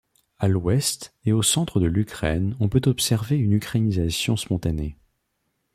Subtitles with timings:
[0.39, 4.97] À l’ouest et au centre de l’Ukraine on peut observer une ukrainisation spontanée.